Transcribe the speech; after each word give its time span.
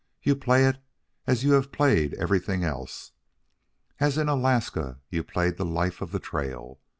You 0.23 0.35
play 0.35 0.65
it 0.65 0.79
as 1.27 1.43
you 1.43 1.51
have 1.51 1.71
played 1.71 2.15
everything 2.15 2.63
else, 2.63 3.11
as 3.99 4.17
in 4.17 4.29
Alaska 4.29 4.99
you 5.11 5.23
played 5.23 5.57
the 5.57 5.63
life 5.63 6.01
of 6.01 6.11
the 6.11 6.19
trail. 6.19 6.79